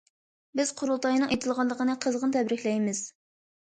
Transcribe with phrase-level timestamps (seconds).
[0.59, 3.03] بىز قۇرۇلتاينىڭ ئېچىلغانلىقىنى قىزغىن تەبرىكلەيمىز!